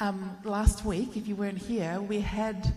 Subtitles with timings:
[0.00, 2.74] Um, last week, if you weren't here, we had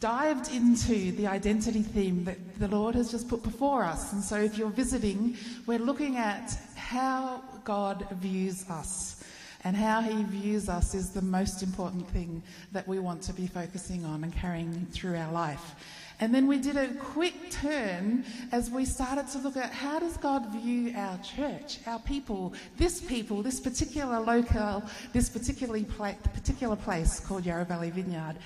[0.00, 4.12] dived into the identity theme that the Lord has just put before us.
[4.12, 5.36] And so, if you're visiting,
[5.66, 9.24] we're looking at how God views us.
[9.64, 12.42] And how he views us is the most important thing
[12.72, 15.76] that we want to be focusing on and carrying through our life.
[16.22, 20.16] And then we did a quick turn as we started to look at how does
[20.18, 26.76] God view our church, our people, this people, this particular local, this particularly pla- particular
[26.76, 28.36] place called Yarra Valley Vineyard.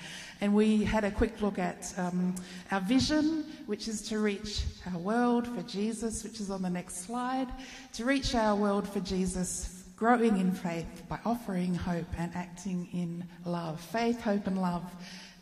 [0.41, 2.33] And we had a quick look at um,
[2.71, 7.05] our vision, which is to reach our world for Jesus, which is on the next
[7.05, 7.47] slide,
[7.93, 13.23] to reach our world for Jesus growing in faith by offering hope and acting in
[13.45, 13.79] love.
[13.79, 14.83] Faith, hope, and love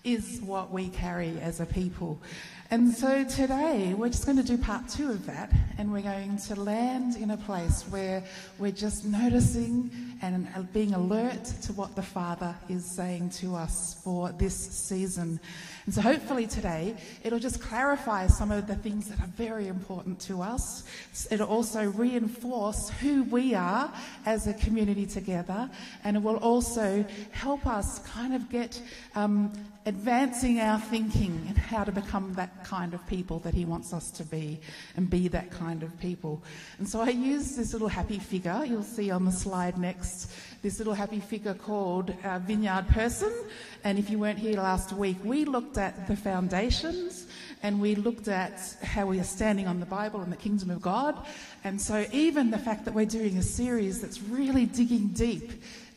[0.06, 2.22] is what we carry as a people.
[2.72, 6.38] And so today we're just going to do part two of that, and we're going
[6.48, 8.24] to land in a place where
[8.58, 9.92] we're just noticing
[10.24, 15.40] and being alert to what the Father is saying to us for this season.
[15.86, 20.20] And so hopefully today it'll just clarify some of the things that are very important
[20.22, 20.84] to us.
[21.30, 23.94] It'll also reinforce who we are
[24.26, 25.70] as a community together,
[26.04, 28.82] and it will also help us kind of get
[29.14, 29.54] um,
[29.86, 34.12] advancing our thinking and how to become that kind of people that He wants us
[34.12, 34.60] to be
[34.96, 36.42] and be that kind of people.
[36.78, 40.32] And so I use this little happy figure you'll see on the slide next,
[40.62, 43.34] this little happy figure called uh, Vineyard Person.
[43.84, 47.28] And if you weren't here last week, we looked at the foundations
[47.64, 50.82] and we looked at how we are standing on the Bible and the kingdom of
[50.82, 51.26] God.
[51.64, 55.52] And so, even the fact that we're doing a series that's really digging deep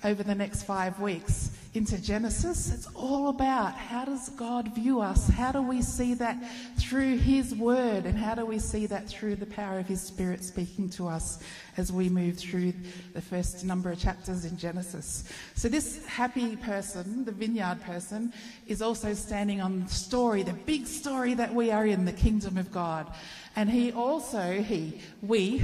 [0.04, 2.72] over the next five weeks into Genesis.
[2.72, 5.28] It's all about how does God view us?
[5.28, 6.36] How do we see that
[6.78, 8.06] through His Word?
[8.06, 11.42] And how do we see that through the power of His Spirit speaking to us
[11.78, 12.72] as we move through
[13.14, 15.24] the first number of chapters in Genesis?
[15.54, 18.32] So, this happy person, the vineyard person,
[18.66, 22.58] is also standing on the story, the big story that we are in, the kingdom
[22.58, 23.12] of God.
[23.58, 25.60] And he also, he, we,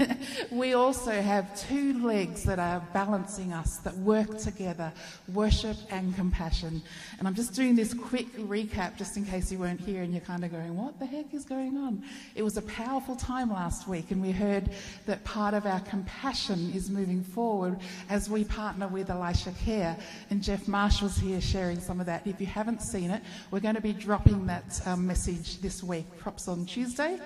[0.52, 4.92] we also have two legs that are balancing us, that work together
[5.26, 6.80] worship and compassion.
[7.18, 10.20] And I'm just doing this quick recap just in case you weren't here and you're
[10.20, 12.04] kind of going, what the heck is going on?
[12.36, 14.70] It was a powerful time last week, and we heard
[15.06, 19.96] that part of our compassion is moving forward as we partner with Elisha Care.
[20.30, 22.26] And Jeff Marshall's here sharing some of that.
[22.26, 26.06] If you haven't seen it, we're going to be dropping that um, message this week,
[26.18, 27.18] props on Tuesday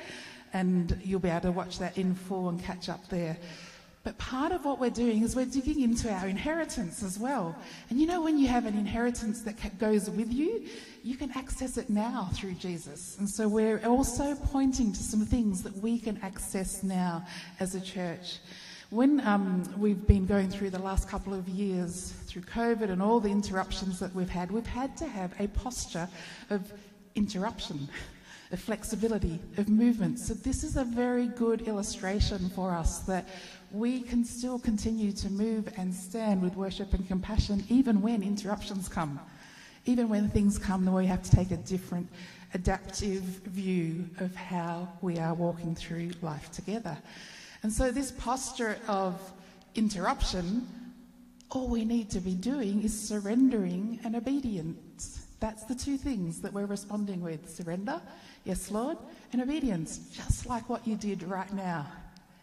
[0.53, 3.37] and you'll be able to watch that in full and catch up there.
[4.06, 7.56] But part of what we're doing is we're digging into our inheritance as well.
[7.91, 10.65] And you know, when you have an inheritance that goes with you,
[11.03, 13.16] you can access it now through Jesus.
[13.19, 17.27] And so we're also pointing to some things that we can access now
[17.59, 18.39] as a church.
[18.91, 23.19] When um, we've been going through the last couple of years through COVID and all
[23.19, 26.09] the interruptions that we've had, we've had to have a posture
[26.50, 26.72] of
[27.16, 27.89] interruption
[28.53, 30.19] of flexibility, of movement.
[30.19, 33.29] So, this is a very good illustration for us that
[33.73, 38.89] we can still continue to move and stand with worship and compassion even when interruptions
[38.89, 39.19] come,
[39.84, 42.09] even when things come where we have to take a different
[42.55, 46.97] adaptive view of how we are walking through life together.
[47.63, 49.21] And so, this posture of
[49.75, 50.69] interruption,
[51.51, 55.26] all we need to be doing is surrendering and obedience.
[55.41, 58.01] That's the two things that we're responding with surrender
[58.47, 58.97] Yes, Lord,
[59.33, 61.85] and obedience, just like what you did right now.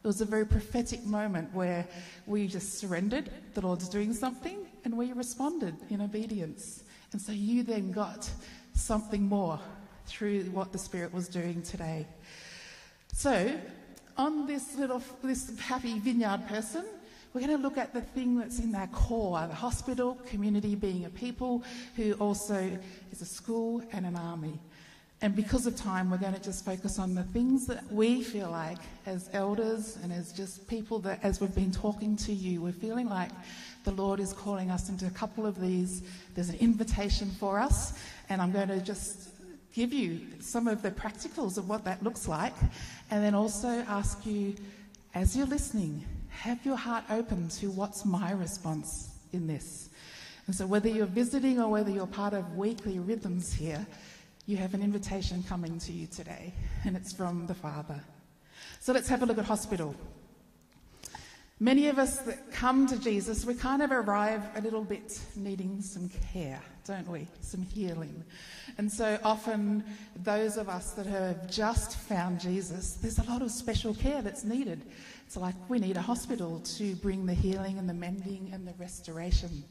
[0.03, 1.87] It was a very prophetic moment where
[2.27, 6.83] we just surrendered, the Lord's doing something, and we responded in obedience.
[7.13, 8.29] And so you then got
[8.73, 9.61] something more
[10.05, 12.05] through what the Spirit was doing today.
[13.13, 13.57] So,
[14.17, 16.83] on this little, this happy vineyard person,
[17.33, 21.05] we're going to look at the thing that's in their core the hospital, community being
[21.05, 21.63] a people
[21.95, 22.77] who also
[23.11, 24.59] is a school and an army.
[25.21, 28.51] And because of time, we're going to just focus on the things that we feel
[28.51, 32.73] like as elders and as just people that, as we've been talking to you, we're
[32.73, 33.31] feeling like
[33.85, 36.03] the Lord is calling us into a couple of these.
[36.35, 37.97] There's an invitation for us,
[38.27, 39.29] and I'm going to just
[39.73, 42.53] give you some of the practicals of what that looks like,
[43.09, 44.55] and then also ask you,
[45.15, 46.03] as you're listening,
[46.41, 49.89] have your heart open to what's my response in this.
[50.45, 53.85] And so, whether you're visiting or whether you're part of weekly rhythms here,
[54.45, 56.53] you have an invitation coming to you today,
[56.83, 58.01] and it's from the Father.
[58.81, 59.95] So let's have a look at hospital.
[61.61, 65.81] Many of us that come to Jesus, we kind of arrive a little bit needing
[65.81, 67.25] some care, don't we?
[67.39, 68.21] Some healing.
[68.77, 69.85] And so often,
[70.23, 74.43] those of us that have just found Jesus, there's a lot of special care that's
[74.43, 74.81] needed.
[75.33, 78.73] It's like we need a hospital to bring the healing and the mending and the
[78.73, 79.63] restoration.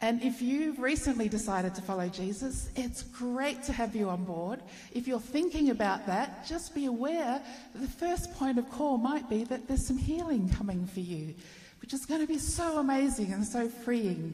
[0.00, 4.60] And if you've recently decided to follow Jesus, it's great to have you on board.
[4.92, 7.42] If you're thinking about that, just be aware
[7.74, 11.34] the first point of call might be that there's some healing coming for you,
[11.80, 14.32] which is going to be so amazing and so freeing.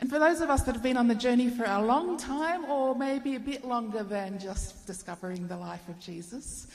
[0.00, 2.64] And for those of us that have been on the journey for a long time,
[2.66, 6.68] or maybe a bit longer than just discovering the life of Jesus,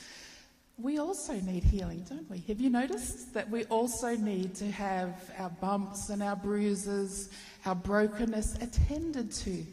[0.77, 2.39] we also need healing, don't we?
[2.47, 7.29] Have you noticed that we also need to have our bumps and our bruises,
[7.65, 9.65] our brokenness attended to?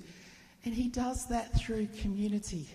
[0.65, 2.69] And He does that through community.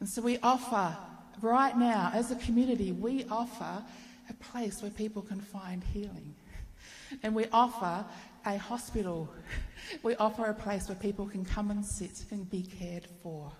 [0.00, 0.96] And so we offer,
[1.42, 3.82] right now, as a community, we offer
[4.30, 6.34] a place where people can find healing.
[7.22, 8.04] And we offer
[8.46, 9.28] a hospital.
[10.02, 13.50] We offer a place where people can come and sit and be cared for.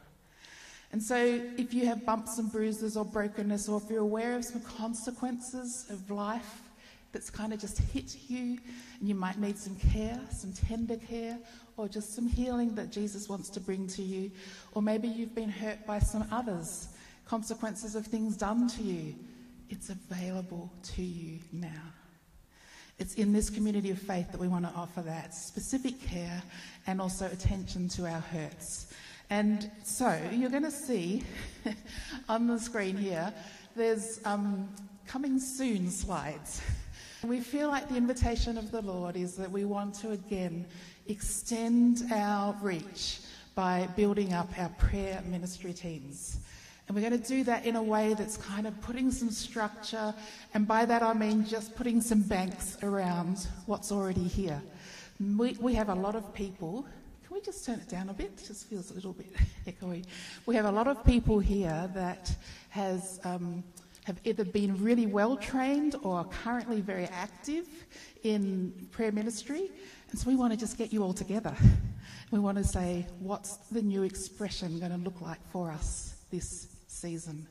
[0.90, 1.16] And so,
[1.58, 5.86] if you have bumps and bruises or brokenness, or if you're aware of some consequences
[5.90, 6.62] of life
[7.12, 8.58] that's kind of just hit you,
[8.98, 11.38] and you might need some care, some tender care,
[11.76, 14.30] or just some healing that Jesus wants to bring to you,
[14.72, 16.88] or maybe you've been hurt by some others,
[17.26, 19.14] consequences of things done to you,
[19.70, 21.82] it's available to you now.
[22.98, 26.42] It's in this community of faith that we want to offer that specific care
[26.86, 28.92] and also attention to our hurts.
[29.30, 31.22] And so you're going to see
[32.28, 33.32] on the screen here,
[33.76, 34.68] there's um,
[35.06, 36.62] coming soon slides.
[37.22, 40.66] We feel like the invitation of the Lord is that we want to again
[41.08, 43.20] extend our reach
[43.54, 46.38] by building up our prayer ministry teams.
[46.86, 50.14] And we're going to do that in a way that's kind of putting some structure,
[50.54, 54.62] and by that I mean just putting some banks around what's already here.
[55.20, 56.86] We, we have a lot of people
[57.28, 58.32] can we just turn it down a bit?
[58.38, 59.30] It just feels a little bit
[59.66, 60.02] echoey.
[60.46, 62.34] We have a lot of people here that
[62.70, 63.62] has um,
[64.04, 67.68] have either been really well trained or are currently very active
[68.22, 69.70] in prayer ministry,
[70.10, 71.54] and so we want to just get you all together.
[72.30, 76.68] We want to say, what's the new expression going to look like for us this
[76.86, 77.46] season?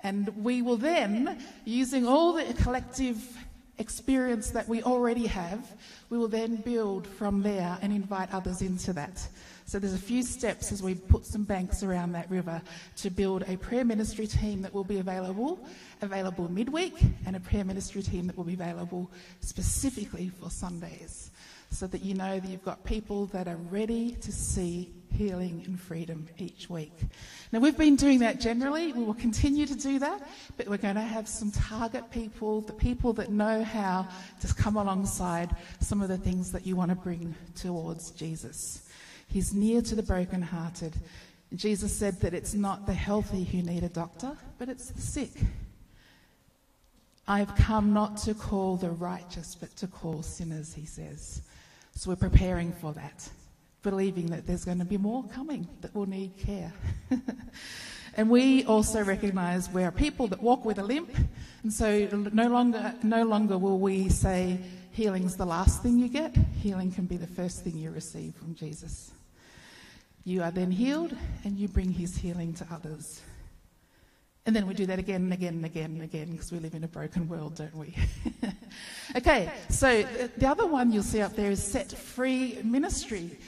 [0.00, 3.16] And we will then, using all the collective
[3.78, 5.72] experience that we already have,
[6.10, 9.26] we will then build from there and invite others into that.
[9.66, 12.62] So there's a few steps as we put some banks around that river
[12.98, 15.58] to build a prayer ministry team that will be available,
[16.02, 16.94] available midweek,
[17.26, 21.30] and a prayer ministry team that will be available specifically for Sundays
[21.70, 25.80] so that you know that you've got people that are ready to see healing and
[25.80, 26.92] freedom each week.
[27.52, 28.92] Now, we've been doing that generally.
[28.92, 32.72] We will continue to do that, but we're going to have some target people, the
[32.72, 34.06] people that know how
[34.40, 38.88] to come alongside some of the things that you want to bring towards Jesus.
[39.28, 40.94] He's near to the brokenhearted.
[41.54, 45.32] Jesus said that it's not the healthy who need a doctor, but it's the sick.
[47.28, 51.42] I've come not to call the righteous, but to call sinners, he says.
[51.94, 53.28] So we're preparing for that,
[53.86, 56.72] believing that there's going to be more coming that will need care.
[58.16, 61.14] and we also recognize we're people that walk with a limp,
[61.62, 64.58] and so no longer, no longer will we say
[64.90, 66.34] healing's the last thing you get.
[66.60, 69.12] Healing can be the first thing you receive from Jesus.
[70.24, 73.22] You are then healed, and you bring his healing to others.
[74.46, 76.74] And then we do that again and again and again and again because we live
[76.74, 77.94] in a broken world, don't we?
[79.16, 80.04] okay, so
[80.38, 83.38] the other one you'll see up there is set free ministry.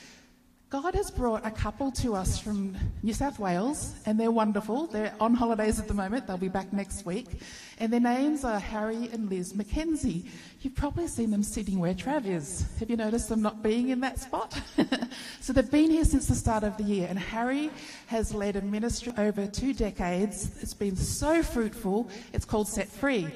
[0.70, 4.86] God has brought a couple to us from New South Wales, and they're wonderful.
[4.86, 6.26] They're on holidays at the moment.
[6.26, 7.40] They'll be back next week.
[7.78, 10.26] And their names are Harry and Liz McKenzie.
[10.60, 12.66] You've probably seen them sitting where Trav is.
[12.80, 14.60] Have you noticed them not being in that spot?
[15.40, 17.70] so they've been here since the start of the year, and Harry
[18.08, 20.50] has led a ministry over two decades.
[20.60, 22.10] It's been so fruitful.
[22.34, 23.26] It's called Set Free.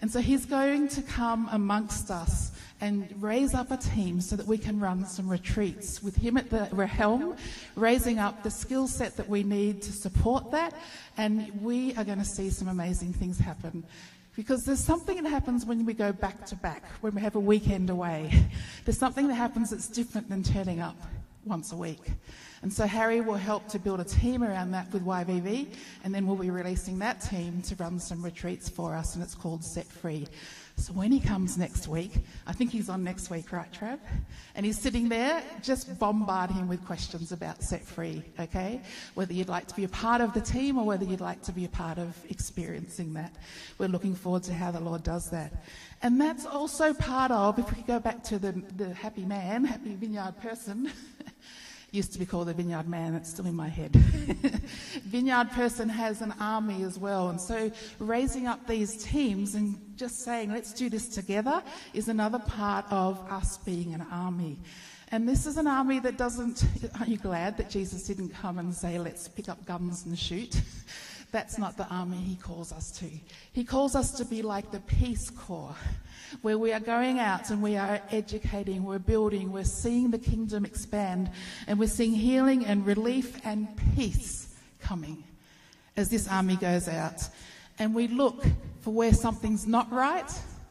[0.00, 4.46] And so he's going to come amongst us and raise up a team so that
[4.46, 7.36] we can run some retreats with him at the helm,
[7.76, 10.74] raising up the skill set that we need to support that.
[11.18, 13.84] And we are going to see some amazing things happen.
[14.36, 17.40] Because there's something that happens when we go back to back, when we have a
[17.40, 18.30] weekend away.
[18.86, 20.96] There's something that happens that's different than turning up
[21.44, 22.12] once a week.
[22.62, 25.74] And so Harry will help to build a team around that with YVV,
[26.04, 29.34] and then we'll be releasing that team to run some retreats for us, and it's
[29.34, 30.26] called Set Free.
[30.80, 32.12] So when he comes next week,
[32.46, 33.98] I think he's on next week, right, Trav?
[34.54, 38.80] And he's sitting there, just bombard him with questions about Set Free, okay?
[39.12, 41.52] Whether you'd like to be a part of the team or whether you'd like to
[41.52, 43.34] be a part of experiencing that.
[43.76, 45.52] We're looking forward to how the Lord does that.
[46.02, 49.94] And that's also part of, if we go back to the, the happy man, happy
[49.94, 50.90] vineyard person,
[51.92, 53.14] used to be called the Vineyard Man.
[53.14, 53.92] It's still in my head.
[53.96, 57.30] Vineyard person has an army as well.
[57.30, 62.38] And so raising up these teams and just saying, let's do this together is another
[62.38, 64.58] part of us being an army.
[65.12, 66.64] And this is an army that doesn't.
[66.94, 70.60] Aren't you glad that Jesus didn't come and say, let's pick up guns and shoot?
[71.32, 73.06] That's not the army he calls us to.
[73.52, 75.76] He calls us to be like the Peace Corps,
[76.42, 80.64] where we are going out and we are educating, we're building, we're seeing the kingdom
[80.64, 81.30] expand,
[81.68, 85.22] and we're seeing healing and relief and peace coming
[85.96, 87.22] as this army goes out.
[87.78, 88.44] And we look
[88.80, 90.30] for where something's not right,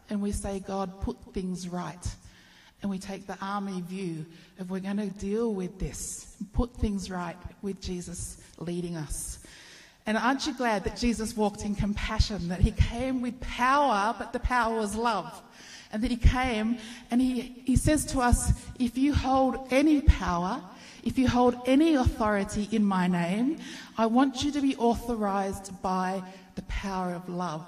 [0.09, 2.15] and we say, God, put things right.
[2.81, 4.25] And we take the army view
[4.59, 9.39] of we're going to deal with this, put things right with Jesus leading us.
[10.09, 14.33] And aren't you glad that Jesus walked in compassion, that he came with power, but
[14.33, 15.39] the power was love?
[15.93, 16.79] And that he came
[17.11, 20.63] and he, he says to us, if you hold any power,
[21.03, 23.59] if you hold any authority in my name,
[23.99, 26.23] I want you to be authorized by
[26.55, 27.67] the power of love.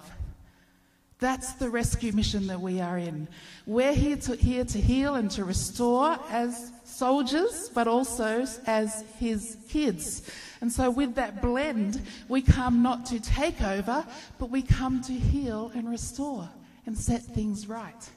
[1.20, 3.28] That's the rescue mission that we are in.
[3.68, 9.58] We're here to, here to heal and to restore as soldiers, but also as his
[9.70, 10.24] kids.
[10.62, 14.06] And so, with that blend, we come not to take over,
[14.38, 16.48] but we come to heal and restore
[16.86, 18.10] and set things right.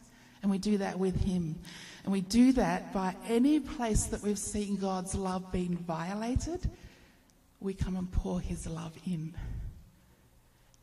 [0.42, 1.56] And we do that with him.
[2.04, 6.70] And we do that by any place that we've seen God's love being violated,
[7.60, 9.34] we come and pour his love in.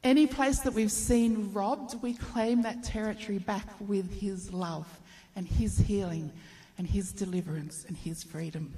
[0.03, 4.87] Any place that we've seen robbed, we claim that territory back with His love
[5.35, 6.31] and His healing
[6.79, 8.73] and His deliverance and His freedom.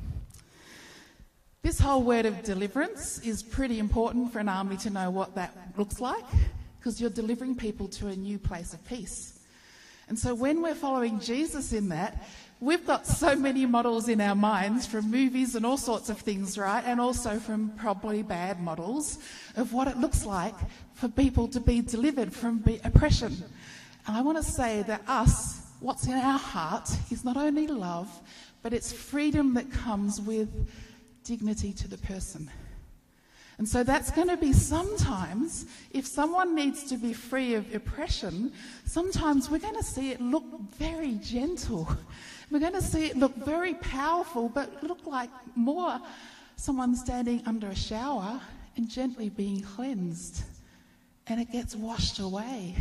[1.63, 5.55] This whole word of deliverance is pretty important for an army to know what that
[5.77, 6.25] looks like
[6.77, 9.39] because you're delivering people to a new place of peace.
[10.09, 12.21] And so when we're following Jesus in that,
[12.63, 16.57] We've got so many models in our minds from movies and all sorts of things,
[16.57, 16.81] right?
[16.85, 19.19] And also from probably bad models
[19.57, 20.55] of what it looks like
[20.93, 23.35] for people to be delivered from oppression.
[24.07, 28.09] And I want to say that us, what's in our heart, is not only love,
[28.61, 30.47] but it's freedom that comes with
[31.23, 32.49] dignity to the person.
[33.57, 38.51] And so that's going to be sometimes, if someone needs to be free of oppression,
[38.85, 40.43] sometimes we're going to see it look
[40.77, 41.87] very gentle.
[42.49, 45.99] We're going to see it look very powerful, but look like more
[46.55, 48.41] someone standing under a shower
[48.75, 50.43] and gently being cleansed.
[51.27, 52.75] And it gets washed away.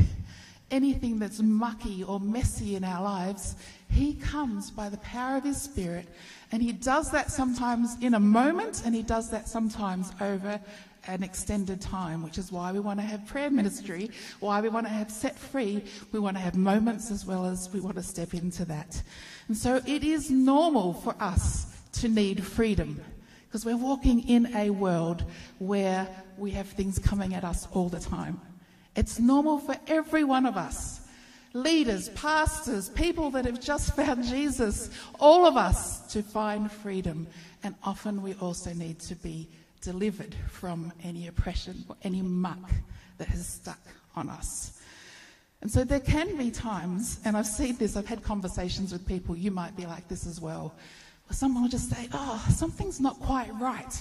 [0.73, 3.55] Anything that's mucky or messy in our lives,
[3.88, 6.09] He comes by the power of His Spirit
[6.52, 10.61] and he does that sometimes in a moment, and he does that sometimes over
[11.09, 14.87] an extended time, which is why we want to have prayer ministry, why we want
[14.87, 15.83] to have set free.
[16.12, 19.02] We want to have moments as well as we want to step into that.
[19.49, 23.00] And so it is normal for us to need freedom
[23.49, 25.25] because we're walking in a world
[25.59, 28.41] where we have things coming at us all the time.
[28.94, 31.00] It's normal for every one of us
[31.54, 37.26] leaders, pastors, people that have just found Jesus, all of us to find freedom.
[37.62, 39.49] And often we also need to be
[39.80, 42.70] delivered from any oppression or any muck
[43.18, 43.80] that has stuck
[44.16, 44.80] on us.
[45.61, 49.37] And so there can be times, and I've seen this, I've had conversations with people,
[49.37, 50.75] you might be like this as well,
[51.26, 54.00] where someone will just say, Oh, something's not quite right.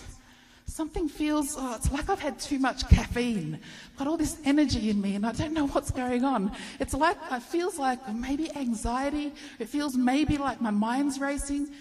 [0.71, 3.59] Something feels, oh, it's like I've had too much caffeine.
[3.91, 6.49] I've got all this energy in me and I don't know what's going on.
[6.79, 9.33] It's like, it feels like maybe anxiety.
[9.59, 11.73] It feels maybe like my mind's racing.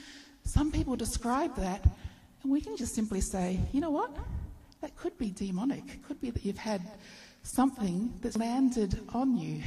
[0.42, 1.84] Some people describe that
[2.42, 4.10] and we can just simply say, you know what?
[4.80, 5.84] That could be demonic.
[5.86, 6.82] It could be that you've had
[7.44, 9.62] something that's landed on you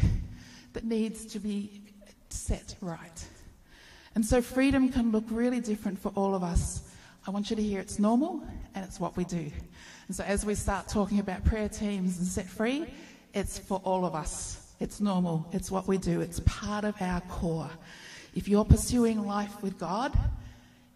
[0.74, 1.82] that needs to be
[2.28, 3.26] set right.
[4.16, 6.90] And so freedom can look really different for all of us.
[7.26, 8.44] I want you to hear it's normal
[8.76, 9.50] and it's what we do.
[10.08, 12.86] And so as we start talking about prayer teams and set free,
[13.34, 14.74] it's for all of us.
[14.82, 15.48] It's normal.
[15.54, 16.20] It's what we do.
[16.20, 17.70] It's part of our core.
[18.36, 20.12] If you're pursuing life with God,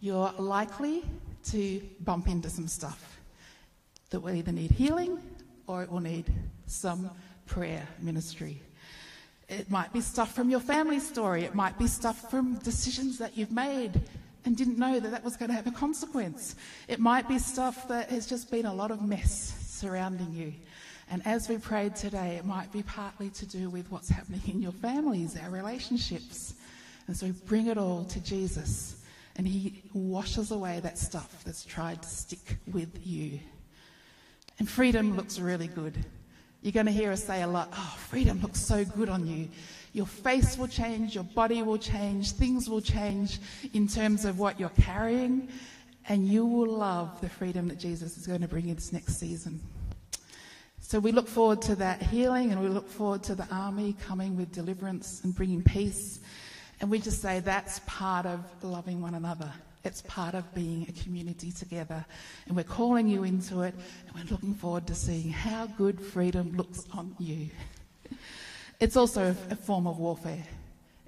[0.00, 1.02] you're likely
[1.44, 3.20] to bump into some stuff
[4.10, 5.18] that will either need healing
[5.66, 6.26] or it will need
[6.66, 7.10] some
[7.46, 8.60] prayer ministry.
[9.48, 11.44] It might be stuff from your family story.
[11.44, 13.98] It might be stuff from decisions that you've made
[14.44, 16.56] and didn't know that that was going to have a consequence.
[16.86, 20.52] It might be stuff that has just been a lot of mess surrounding you.
[21.10, 24.60] And as we prayed today, it might be partly to do with what's happening in
[24.60, 26.54] your families, our relationships.
[27.06, 29.02] And so bring it all to Jesus,
[29.36, 33.40] and He washes away that stuff that's tried to stick with you.
[34.58, 36.04] And freedom looks really good.
[36.60, 39.48] You're going to hear us say a lot, oh, freedom looks so good on you.
[39.92, 43.38] Your face will change, your body will change, things will change
[43.72, 45.48] in terms of what you're carrying,
[46.08, 49.18] and you will love the freedom that Jesus is going to bring you this next
[49.18, 49.60] season.
[50.80, 54.36] So we look forward to that healing, and we look forward to the army coming
[54.36, 56.20] with deliverance and bringing peace.
[56.80, 59.52] And we just say that's part of loving one another.
[59.84, 62.04] It's part of being a community together.
[62.46, 63.74] And we're calling you into it,
[64.06, 67.48] and we're looking forward to seeing how good freedom looks on you.
[68.80, 70.44] It's also a form of warfare.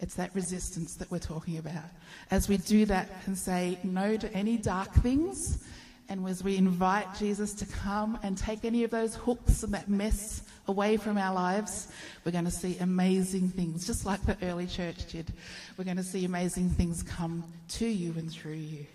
[0.00, 1.84] It's that resistance that we're talking about.
[2.30, 5.62] As we do that and say no to any dark things,
[6.08, 9.88] and as we invite Jesus to come and take any of those hooks and that
[9.88, 11.86] mess away from our lives,
[12.24, 15.32] we're going to see amazing things, just like the early church did.
[15.76, 18.86] We're going to see amazing things come to you and through you.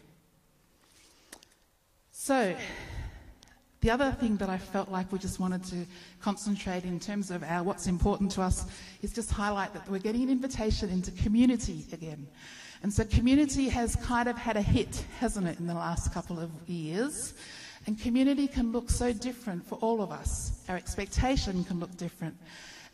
[2.12, 2.55] So,
[3.85, 5.85] the other thing that I felt like we just wanted to
[6.19, 8.65] concentrate in terms of our what's important to us
[9.03, 12.25] is just highlight that we're getting an invitation into community again.
[12.81, 16.39] And so community has kind of had a hit, hasn't it, in the last couple
[16.39, 17.35] of years?
[17.85, 20.63] And community can look so different for all of us.
[20.67, 22.35] Our expectation can look different.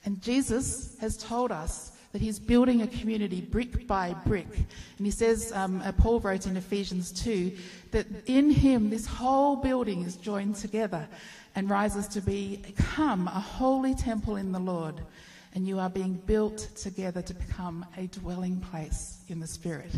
[0.04, 4.48] And Jesus has told us that he's building a community brick by brick.
[4.98, 7.52] And he says, um, uh, Paul wrote in Ephesians 2,
[7.92, 11.08] that in him this whole building is joined together
[11.56, 15.02] and rises to become a holy temple in the Lord.
[15.54, 19.92] And you are being built together to become a dwelling place in the Spirit.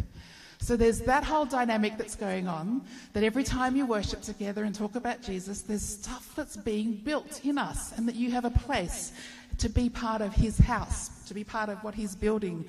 [0.64, 4.74] So there's that whole dynamic that's going on that every time you worship together and
[4.74, 8.50] talk about Jesus, there's stuff that's being built in us and that you have a
[8.50, 9.12] place
[9.58, 12.66] to be part of his house, to be part of what he's building.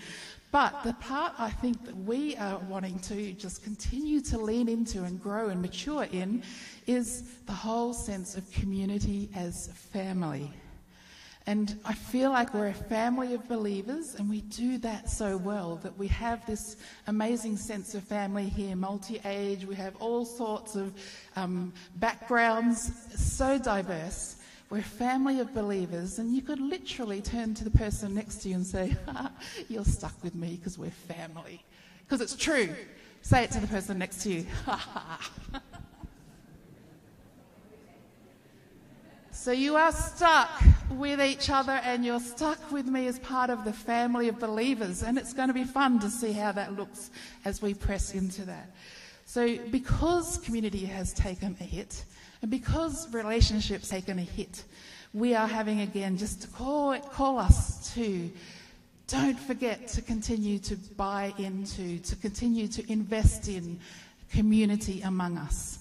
[0.53, 5.03] But the part I think that we are wanting to just continue to lean into
[5.03, 6.45] and grow and mature in
[6.87, 10.53] is the whole sense of community as family.
[11.47, 15.77] And I feel like we're a family of believers, and we do that so well
[15.83, 16.77] that we have this
[17.07, 20.95] amazing sense of family here, multi age, we have all sorts of
[21.37, 24.37] um, backgrounds, so diverse.
[24.71, 28.49] We're a family of believers, and you could literally turn to the person next to
[28.49, 28.97] you and say,
[29.69, 31.65] You're stuck with me because we're family.
[32.07, 32.71] Because it's true.
[33.23, 34.47] Say it to the person next to you.
[39.45, 40.49] So you are stuck
[40.89, 45.03] with each other and you're stuck with me as part of the family of believers.
[45.03, 47.11] And it's going to be fun to see how that looks
[47.45, 48.71] as we press into that.
[49.27, 52.07] So because community has taken a hit
[52.45, 54.65] and because relationships taken a hit,
[55.15, 58.31] we are having again just to call, call us to
[59.07, 63.81] don't forget to continue to buy into, to continue to invest in
[64.31, 65.79] community among us.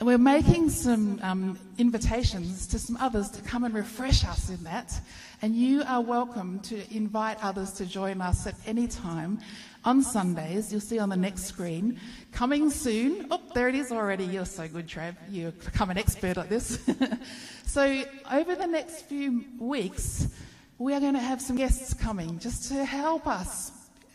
[0.00, 4.64] And we're making some um, invitations to some others to come and refresh us in
[4.64, 5.00] that.
[5.42, 9.38] And you are welcome to invite others to join us at any time
[9.84, 10.72] on Sundays.
[10.72, 11.98] You'll see on the next screen.
[12.32, 13.26] Coming soon.
[13.30, 14.24] Oh, there it is already.
[14.24, 15.16] You're so good, Trav.
[15.30, 16.78] You've become an expert at this.
[17.66, 20.28] so, over the next few weeks,
[20.78, 23.72] we are going to have some guests coming just to help us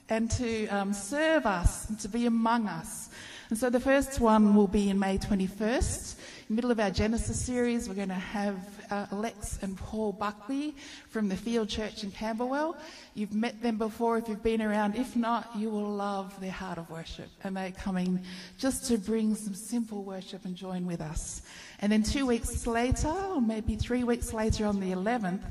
[0.10, 3.10] and to um, serve us and to be among us.
[3.50, 6.16] And so the first one will be in May 21st.
[6.18, 8.58] In the middle of our Genesis series, we're going to have
[8.90, 10.76] uh, Lex and Paul Buckley
[11.10, 12.78] from the Field Church in Camberwell.
[13.14, 14.96] You've met them before if you've been around.
[14.96, 17.30] If not, you will love their heart of worship.
[17.44, 18.22] And they're coming
[18.58, 21.42] just to bring some simple worship and join with us.
[21.80, 25.44] And then two weeks later, or maybe three weeks later on the 11th,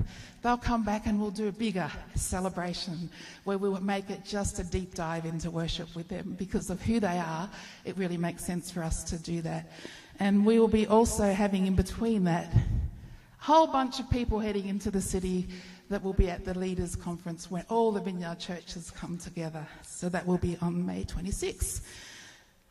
[0.42, 3.10] they'll come back and we'll do a bigger celebration
[3.44, 7.00] where we'll make it just a deep dive into worship with them because of who
[7.00, 7.48] they are.
[7.84, 9.70] It really makes sense for us to do that.
[10.18, 12.52] And we will be also having in between that
[13.44, 15.46] whole bunch of people heading into the city
[15.90, 19.68] that will be at the leaders conference where all the vineyard churches come together.
[19.82, 21.82] So that will be on May 26th.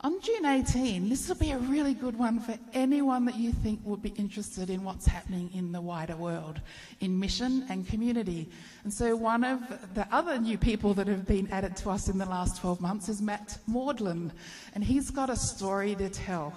[0.02, 3.82] On June 18, this will be a really good one for anyone that you think
[3.84, 6.60] would be interested in what's happening in the wider world,
[7.02, 8.50] in mission and community.
[8.84, 9.60] And so, one of
[9.94, 13.10] the other new people that have been added to us in the last 12 months
[13.10, 14.34] is Matt Maudlin,
[14.74, 16.54] and he's got a story to tell.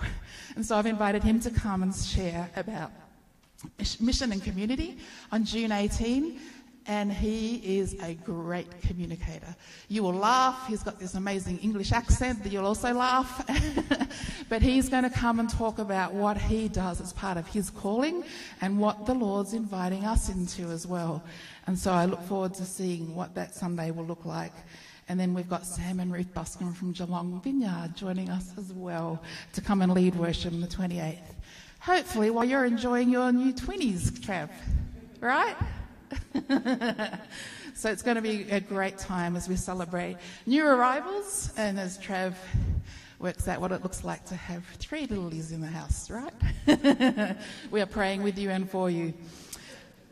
[0.57, 2.91] And so, I've invited him to come and share about
[4.01, 4.99] mission and community
[5.33, 6.39] on June 18
[6.89, 9.55] and he is a great communicator.
[9.89, 10.67] You will laugh.
[10.69, 13.45] He's got this amazing English accent that you'll also laugh.
[14.49, 17.71] but he's going to come and talk about what he does as part of his
[17.71, 18.23] calling
[18.61, 21.25] and what the Lord's inviting us into as well.
[21.67, 24.53] And so I look forward to seeing what that Sunday will look like.
[25.09, 29.23] And then we've got Sam and Ruth Buscombe from Geelong Vineyard joining us as well
[29.55, 31.36] to come and lead worship on the 28th.
[31.87, 34.51] Hopefully, while you're enjoying your new 20s, Trav.
[35.21, 35.55] Right?
[37.77, 41.97] so it's going to be a great time as we celebrate new arrivals and as
[41.99, 42.35] Trav
[43.21, 47.37] works out what it looks like to have three littlies in the house, right?
[47.71, 49.15] we are praying with you and for you.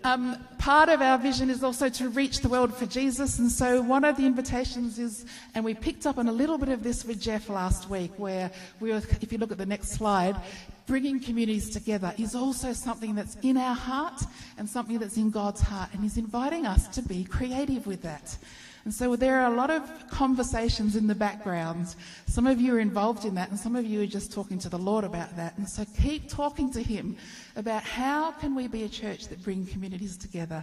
[0.05, 3.41] Um, part of our vision is also to reach the world for Jesus.
[3.41, 5.25] And so one of the invitations is,
[5.57, 8.53] and we picked up on a little bit of this with Jeff last week, where
[8.79, 10.37] we were, if you look at the next slide,
[10.87, 14.23] bringing communities together is also something that's in our heart
[14.59, 15.91] and something that's in God's heart.
[15.93, 18.37] And He's inviting us to be creative with that.
[18.85, 21.95] And so there are a lot of conversations in the background.
[22.27, 24.69] Some of you are involved in that, and some of you are just talking to
[24.69, 25.57] the Lord about that.
[25.57, 27.17] And so keep talking to Him
[27.57, 30.63] about how can we be a church that bring communities together.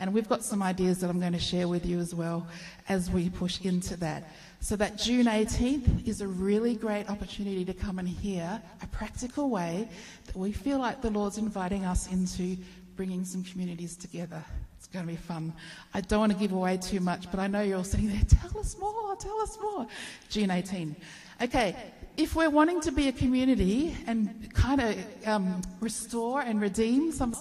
[0.00, 2.48] And we've got some ideas that I'm going to share with you as well
[2.88, 4.32] as we push into that.
[4.62, 9.48] So that June 18th is a really great opportunity to come and hear a practical
[9.48, 9.88] way
[10.26, 12.58] that we feel like the Lord's inviting us into
[12.94, 14.44] bringing some communities together
[14.80, 15.52] It's going to be fun.
[15.92, 18.22] I don't want to give away too much, but I know you're all sitting there.
[18.28, 19.86] Tell us more, tell us more.
[20.30, 20.96] June 18.
[21.42, 21.74] Okay,
[22.18, 24.94] if we're wanting to be a community and kind of
[25.26, 27.34] um, restore and redeem some,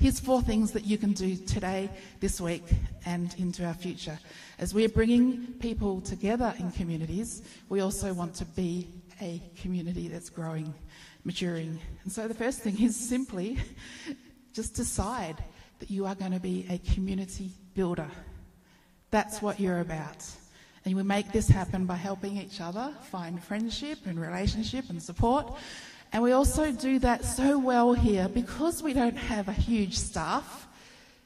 [0.00, 1.88] here's four things that you can do today,
[2.18, 2.64] this week,
[3.06, 4.18] and into our future.
[4.58, 8.88] As we're bringing people together in communities, we also want to be
[9.20, 10.74] a community that's growing,
[11.22, 11.78] maturing.
[12.02, 13.58] And so the first thing is simply
[14.52, 15.36] just decide
[15.78, 18.10] that you are going to be a community builder.
[19.12, 20.26] That's what you're about.
[20.84, 25.54] And we make this happen by helping each other find friendship and relationship and support.
[26.12, 30.68] And we also do that so well here because we don't have a huge staff.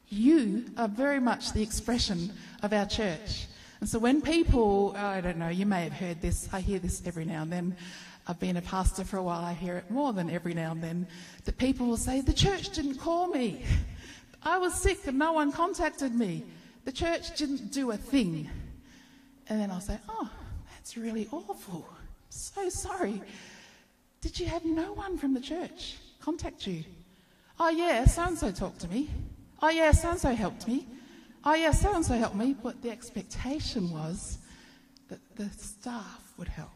[0.09, 3.47] You are very much the expression of our church.
[3.81, 7.03] And so when people, I don't know, you may have heard this, I hear this
[7.05, 7.77] every now and then.
[8.27, 10.83] I've been a pastor for a while, I hear it more than every now and
[10.83, 11.07] then,
[11.45, 13.65] that people will say, The church didn't call me.
[14.43, 16.45] I was sick and no one contacted me.
[16.85, 18.51] The church didn't do a thing.
[19.49, 20.31] And then I'll say, Oh,
[20.75, 21.89] that's really awful.
[22.31, 23.23] So sorry.
[24.21, 26.85] Did you have no one from the church contact you?
[27.61, 29.09] Oh, yeah, so and so talked to me.
[29.61, 30.87] Oh, yeah, so and so helped me.
[31.45, 32.55] Oh, yeah, so and so helped me.
[32.61, 34.39] But the expectation was
[35.09, 36.71] that the staff would help.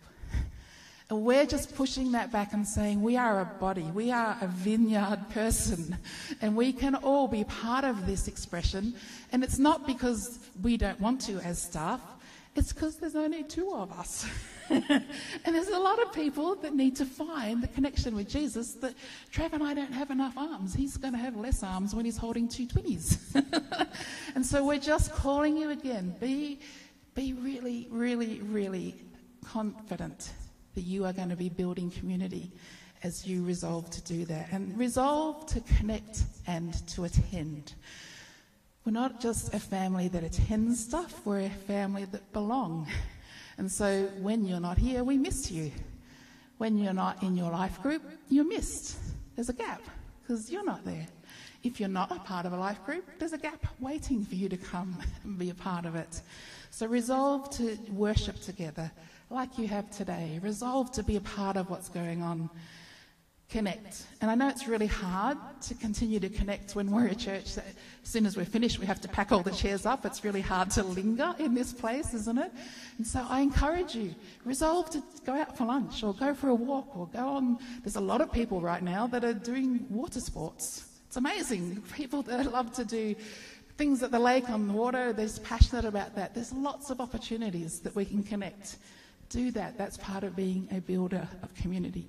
[1.10, 4.46] And we're just pushing that back and saying we are a body, we are a
[4.46, 5.98] vineyard person,
[6.40, 8.94] and we can all be part of this expression.
[9.30, 12.00] And it's not because we don't want to as staff,
[12.54, 14.26] it's because there's only two of us.
[14.70, 15.04] and
[15.44, 18.94] there's a lot of people that need to find the connection with Jesus that
[19.32, 20.74] Trav and I don't have enough arms.
[20.74, 23.18] He's going to have less arms when he's holding two twinnies.
[24.34, 26.14] and so we're just calling you again.
[26.20, 26.60] Be,
[27.14, 28.94] be really, really, really
[29.44, 30.30] confident
[30.74, 32.50] that you are going to be building community
[33.02, 37.74] as you resolve to do that and resolve to connect and to attend.
[38.84, 42.88] We're not just a family that attends stuff, we're a family that belong.
[43.56, 45.70] And so when you're not here, we miss you.
[46.58, 48.98] When you're not in your life group, you're missed.
[49.36, 49.82] There's a gap
[50.20, 51.06] because you're not there.
[51.62, 54.48] If you're not a part of a life group, there's a gap waiting for you
[54.48, 56.20] to come and be a part of it.
[56.70, 58.90] So resolve to worship together
[59.30, 60.40] like you have today.
[60.42, 62.50] Resolve to be a part of what's going on.
[63.52, 64.04] Connect.
[64.22, 65.36] And I know it's really hard
[65.68, 67.66] to continue to connect when we're a church that
[68.02, 70.06] as soon as we're finished, we have to pack all the chairs up.
[70.06, 72.50] It's really hard to linger in this place, isn't it?
[72.96, 74.14] And so I encourage you,
[74.46, 77.58] resolve to go out for lunch or go for a walk or go on.
[77.82, 80.86] There's a lot of people right now that are doing water sports.
[81.08, 81.82] It's amazing.
[81.94, 83.14] People that love to do
[83.76, 86.34] things at the lake on the water, they're passionate about that.
[86.34, 88.78] There's lots of opportunities that we can connect
[89.28, 89.76] do that.
[89.76, 92.08] That's part of being a builder of community.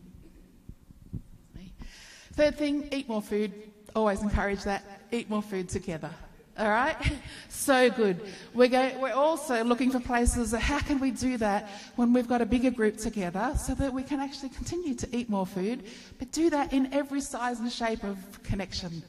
[2.34, 3.54] Third thing, eat more food.
[3.96, 4.84] Always encourage that.
[5.12, 6.10] Eat more food together.
[6.58, 6.96] All right?
[7.50, 8.20] So good.
[8.54, 12.42] We're, going, we're also looking for places how can we do that when we've got
[12.42, 15.86] a bigger group together so that we can actually continue to eat more food,
[16.20, 19.02] but do that in every size and shape of connection.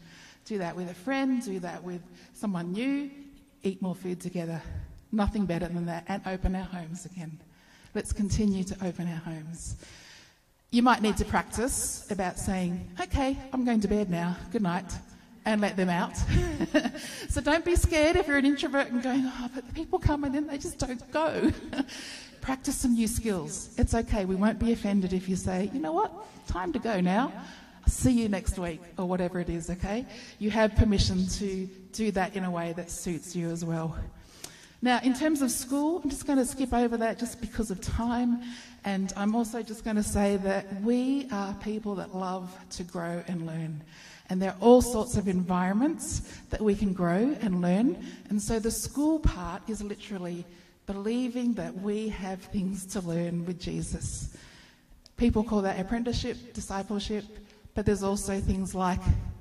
[0.44, 2.00] Do that with a friend, do that with
[2.32, 3.10] someone new,
[3.64, 4.62] eat more food together.
[5.10, 7.40] Nothing better than that, and open our homes again.
[7.92, 9.76] Let's continue to open our homes.
[10.74, 14.92] You might need to practice about saying, okay, I'm going to bed now, good night,
[15.44, 16.16] and let them out.
[17.28, 20.24] so don't be scared if you're an introvert and going, oh, but the people come
[20.24, 21.52] and then they just don't go.
[22.40, 23.72] practice some new skills.
[23.78, 26.12] It's okay, we won't be offended if you say, you know what,
[26.48, 27.32] time to go now.
[27.86, 30.04] see you next week, or whatever it is, okay?
[30.40, 33.96] You have permission to do that in a way that suits you as well.
[34.84, 37.80] Now, in terms of school, I'm just going to skip over that just because of
[37.80, 38.42] time.
[38.84, 43.22] And I'm also just going to say that we are people that love to grow
[43.26, 43.82] and learn.
[44.28, 47.96] And there are all sorts of environments that we can grow and learn.
[48.28, 50.44] And so the school part is literally
[50.84, 54.36] believing that we have things to learn with Jesus.
[55.16, 57.24] People call that apprenticeship, discipleship,
[57.74, 59.00] but there's also things like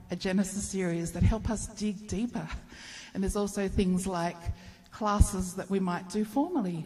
[0.10, 2.48] a Genesis series that help us dig deeper.
[3.14, 4.38] And there's also things like
[4.94, 6.86] classes that we might do formally.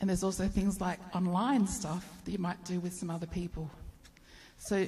[0.00, 3.70] And there's also things like online stuff that you might do with some other people.
[4.58, 4.86] So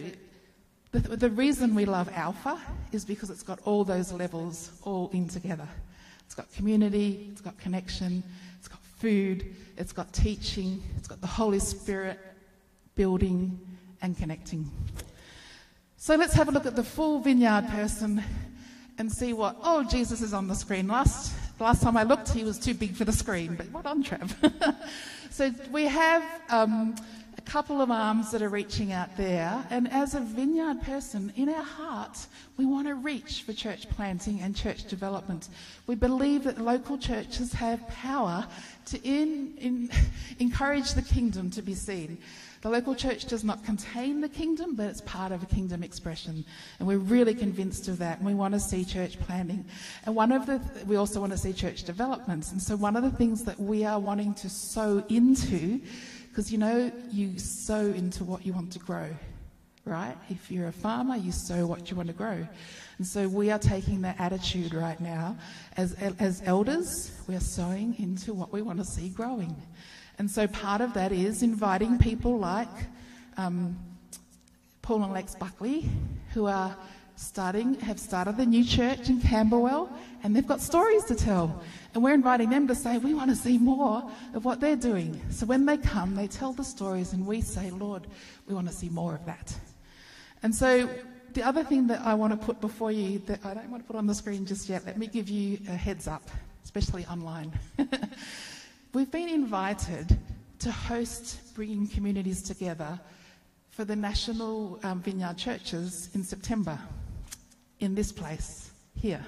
[0.91, 2.61] the, the reason we love Alpha
[2.93, 5.69] is because it's got all those levels all in together.
[6.25, 8.23] It's got community, it's got connection,
[8.59, 12.19] it's got food, it's got teaching, it's got the Holy Spirit
[12.95, 13.59] building
[14.03, 14.71] and connecting.
[15.97, 18.23] So let's have a look at the full vineyard person
[18.99, 19.57] and see what.
[19.63, 20.89] Oh, Jesus is on the screen.
[20.89, 23.55] Last last time I looked, he was too big for the screen.
[23.55, 24.37] But what on, Trev?
[25.31, 26.97] so we have um,
[27.37, 29.65] a couple of arms that are reaching out there.
[29.71, 34.41] And as a vineyard person, in our heart, we want to reach for church planting
[34.41, 35.49] and church development.
[35.87, 38.47] We believe that local churches have power
[38.87, 39.91] to in, in,
[40.39, 42.19] encourage the kingdom to be seen.
[42.65, 46.47] The local church does not contain the kingdom, but it's part of a kingdom expression.
[46.79, 48.17] And we're really convinced of that.
[48.17, 49.67] And we want to see church planting.
[50.07, 52.53] And one of the, we also want to see church developments.
[52.53, 55.79] And so one of the things that we are wanting to sow into
[56.31, 59.11] because you know, you sow into what you want to grow,
[59.85, 60.17] right?
[60.31, 62.49] If you're a farmer, you sow what you want to grow.
[62.97, 65.37] And so we are taking that attitude right now.
[65.77, 69.55] As, as elders, we're sowing into what we want to see growing.
[70.19, 72.69] And so part of that is inviting people like
[73.37, 73.77] um,
[74.83, 75.89] Paul and Lex Buckley,
[76.33, 76.77] who are
[77.17, 79.91] starting, have started a new church in Camberwell,
[80.23, 81.63] and they've got stories to tell.
[81.95, 85.21] And we're inviting them to say, we want to see more of what they're doing.
[85.31, 88.07] So when they come, they tell the stories, and we say, Lord,
[88.47, 89.55] we want to see more of that.
[90.43, 90.89] And so
[91.35, 93.87] the other thing that I want to put before you that I don't want to
[93.87, 96.29] put on the screen just yet, let me give you a heads up,
[96.65, 97.53] especially online.
[98.95, 100.21] We've been invited
[100.61, 103.01] to host bringing communities together
[103.71, 106.79] for the National um, Vineyard Churches in September
[107.81, 109.21] in this place here.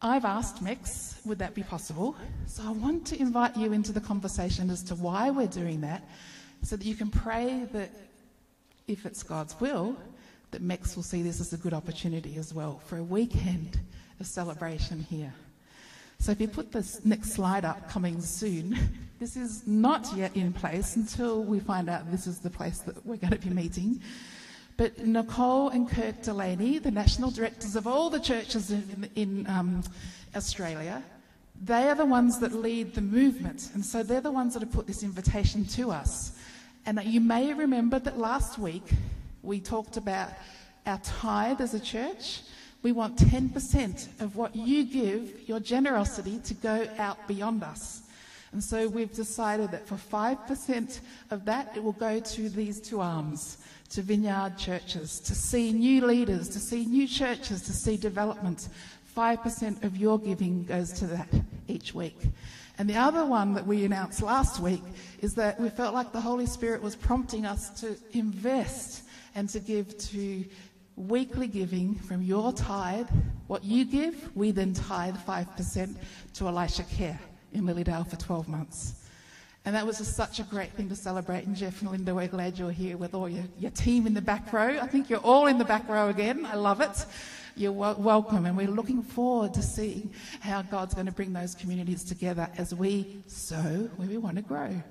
[0.00, 2.14] I've asked Mex, would that be possible?
[2.46, 6.08] So I want to invite you into the conversation as to why we're doing that,
[6.62, 7.90] so that you can pray that
[8.86, 9.96] if it's God's will,
[10.52, 13.80] that Mex will see this as a good opportunity as well for a weekend
[14.20, 15.34] of celebration here.
[16.24, 18.78] So if you put this next slide up coming soon,
[19.20, 23.04] this is not yet in place until we find out this is the place that
[23.04, 24.00] we're going to be meeting.
[24.78, 29.82] But Nicole and Kirk Delaney, the national directors of all the churches in, in um,
[30.34, 31.02] Australia,
[31.62, 33.68] they are the ones that lead the movement.
[33.74, 36.32] And so they're the ones that have put this invitation to us.
[36.86, 38.94] And you may remember that last week
[39.42, 40.30] we talked about
[40.86, 42.40] our tithe as a church.
[42.84, 48.02] We want 10% of what you give, your generosity, to go out beyond us.
[48.52, 53.00] And so we've decided that for 5% of that, it will go to these two
[53.00, 53.56] arms
[53.88, 58.68] to vineyard churches, to see new leaders, to see new churches, to see development.
[59.16, 61.28] 5% of your giving goes to that
[61.66, 62.18] each week.
[62.76, 64.82] And the other one that we announced last week
[65.22, 69.58] is that we felt like the Holy Spirit was prompting us to invest and to
[69.58, 70.44] give to
[70.96, 73.08] weekly giving from your tithe.
[73.46, 75.96] What you give, we then tithe 5%
[76.34, 77.18] to Elisha Care
[77.52, 79.04] in Lilydale for 12 months.
[79.66, 81.46] And that was just such a great thing to celebrate.
[81.46, 84.20] And Jeff and Linda, we're glad you're here with all your, your team in the
[84.20, 84.78] back row.
[84.78, 86.44] I think you're all in the back row again.
[86.44, 87.06] I love it.
[87.56, 88.44] You're w- welcome.
[88.44, 92.74] And we're looking forward to seeing how God's going to bring those communities together as
[92.74, 94.82] we sow where we want to grow.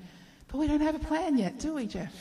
[0.53, 2.13] But we don't have a plan yet, do we, Jeff?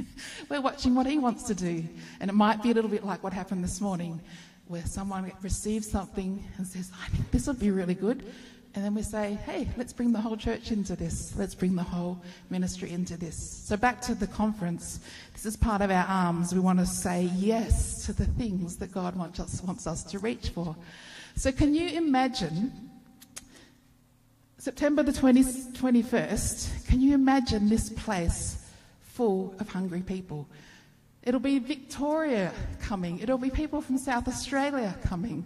[0.50, 1.82] we're watching what he wants to do.
[2.20, 4.20] And it might be a little bit like what happened this morning,
[4.66, 8.30] where someone receives something and says, I think this would be really good.
[8.74, 11.32] And then we say, hey, let's bring the whole church into this.
[11.38, 13.38] Let's bring the whole ministry into this.
[13.66, 15.00] So, back to the conference.
[15.32, 16.52] This is part of our arms.
[16.52, 20.18] We want to say yes to the things that God wants us, wants us to
[20.18, 20.76] reach for.
[21.36, 22.87] So, can you imagine
[24.58, 26.86] September the 20, 21st?
[26.86, 28.66] Can you imagine this place
[29.00, 30.46] full of hungry people?
[31.22, 33.18] It'll be Victoria coming.
[33.20, 35.44] It'll be people from South Australia coming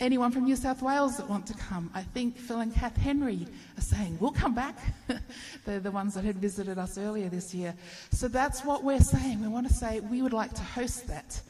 [0.00, 1.90] anyone from New South Wales that want to come.
[1.94, 3.46] I think Phil and Kath Henry
[3.78, 4.76] are saying, we'll come back.
[5.64, 7.74] They're the ones that had visited us earlier this year.
[8.10, 9.40] So that's what we're saying.
[9.40, 11.40] We want to say we would like to host that.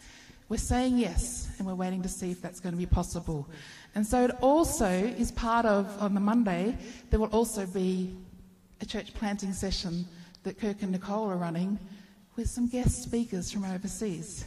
[0.48, 3.48] We're saying yes, and we're waiting to see if that's going to be possible.
[3.94, 6.76] And so it also is part of, on the Monday,
[7.10, 8.14] there will also be
[8.80, 10.04] a church planting session
[10.42, 11.78] that Kirk and Nicole are running
[12.36, 14.44] with some guest speakers from overseas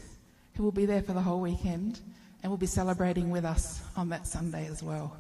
[0.56, 2.02] who will be there for the whole weekend
[2.44, 5.16] and will be celebrating with us on that Sunday as well.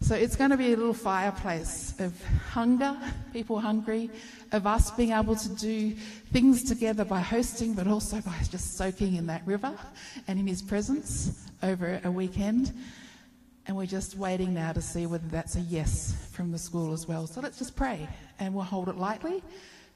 [0.00, 2.12] So it's going to be a little fireplace of
[2.50, 2.94] hunger,
[3.32, 4.10] people hungry,
[4.52, 5.92] of us being able to do
[6.32, 9.72] things together by hosting, but also by just soaking in that river
[10.28, 12.72] and in His presence over a weekend.
[13.66, 17.08] And we're just waiting now to see whether that's a yes from the school as
[17.08, 17.26] well.
[17.26, 18.06] So let's just pray
[18.38, 19.42] and we'll hold it lightly.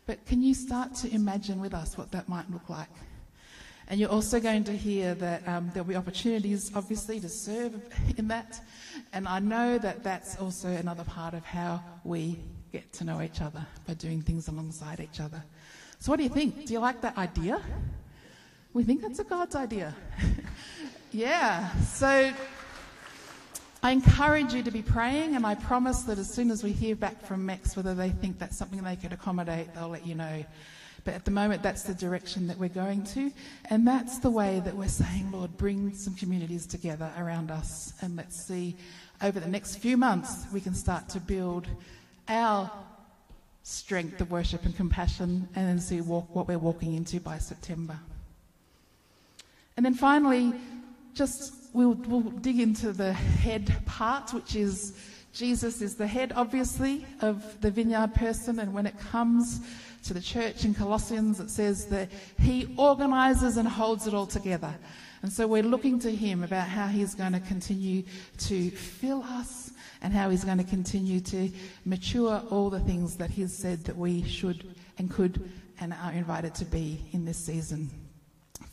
[0.07, 2.89] But can you start to imagine with us what that might look like?
[3.91, 7.75] And you're also going to hear that um, there'll be opportunities, obviously, to serve
[8.19, 8.61] in that.
[9.13, 12.39] And I know that that's also another part of how we
[12.71, 15.43] get to know each other by doing things alongside each other.
[16.01, 16.67] So, what do you think?
[16.67, 17.63] Do you like that idea?
[18.75, 19.95] We think that's a God's idea.
[21.11, 21.75] yeah.
[21.81, 22.33] So,
[23.81, 26.97] I encourage you to be praying, and I promise that as soon as we hear
[26.97, 30.45] back from Max whether they think that's something they could accommodate, they'll let you know.
[31.05, 33.33] But at the moment, that's the direction that we're going to.
[33.71, 37.95] And that's the way that we're saying, Lord, bring some communities together around us.
[38.03, 38.77] And let's see
[39.23, 41.67] over the next few months, we can start to build
[42.29, 42.71] our
[43.63, 47.99] strength of worship and compassion and then see walk, what we're walking into by September.
[49.77, 50.53] And then finally,
[51.15, 54.95] just we'll, we'll dig into the head part, which is
[55.33, 58.59] Jesus is the head, obviously, of the vineyard person.
[58.59, 59.61] And when it comes
[60.03, 62.11] to the church in Colossians, it says that
[62.41, 64.75] he organizes and holds it all together.
[65.23, 68.03] And so we're looking to him about how he's going to continue
[68.39, 69.71] to fill us
[70.03, 71.49] and how he's going to continue to
[71.85, 75.49] mature all the things that he's said that we should and could
[75.81, 77.89] and are invited to be in this season.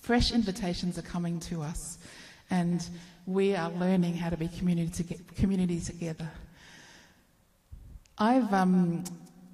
[0.02, 2.00] Fresh invitations are coming to us,
[2.50, 2.88] and
[3.26, 6.30] we are learning how to be community, to community together.
[8.18, 9.04] I've um,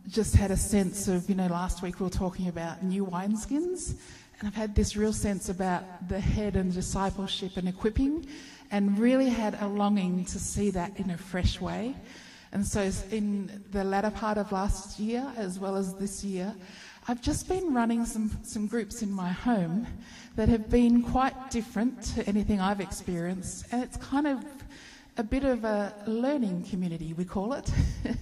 [0.07, 3.95] just had a sense of, you know, last week we were talking about new wineskins,
[4.39, 8.27] and I've had this real sense about the head and discipleship and equipping,
[8.71, 11.95] and really had a longing to see that in a fresh way.
[12.51, 16.53] And so, in the latter part of last year, as well as this year,
[17.11, 19.85] I've just been running some, some groups in my home
[20.37, 23.65] that have been quite different to anything I've experienced.
[23.73, 24.45] And it's kind of
[25.17, 27.69] a bit of a learning community, we call it.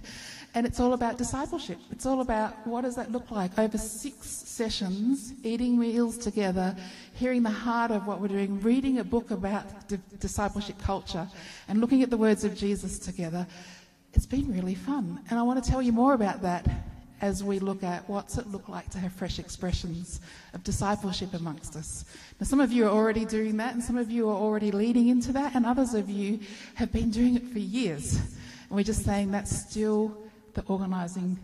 [0.56, 1.78] and it's all about discipleship.
[1.92, 6.76] It's all about what does that look like over six sessions, eating meals together,
[7.14, 11.28] hearing the heart of what we're doing, reading a book about di- discipleship culture,
[11.68, 13.46] and looking at the words of Jesus together.
[14.16, 15.22] It's been really fun.
[15.30, 16.66] And I want to tell you more about that
[17.22, 20.22] as we look at what's it look like to have fresh expressions
[20.54, 22.06] of discipleship amongst us.
[22.40, 25.10] Now, some of you are already doing that, and some of you are already leading
[25.10, 26.40] into that, and others of you
[26.76, 28.16] have been doing it for years.
[28.16, 30.18] And we're just saying that's still
[30.54, 31.40] the organising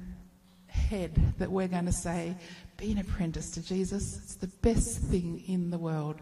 [0.68, 2.36] head that we're going to say,
[2.78, 4.18] be an apprentice to Jesus.
[4.18, 6.22] It's the best thing in the world,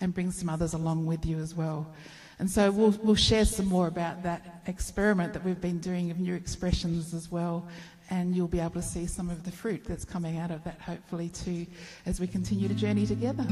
[0.00, 1.92] and bring some others along with you as well.
[2.38, 6.18] And so we'll, we'll share some more about that experiment that we've been doing of
[6.18, 7.68] new expressions as well
[8.10, 10.80] and you'll be able to see some of the fruit that's coming out of that,
[10.80, 11.66] hopefully, too,
[12.06, 13.46] as we continue to journey together.